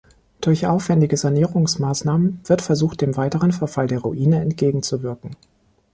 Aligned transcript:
Durch 0.41 0.65
aufwendige 0.65 1.15
Sanierungsmaßnahmen 1.15 2.41
wird 2.45 2.63
versucht, 2.63 3.01
dem 3.01 3.17
weiteren 3.17 3.51
Verfall 3.51 3.85
der 3.85 3.99
Ruine 3.99 4.41
entgegenzuwirken. 4.41 5.35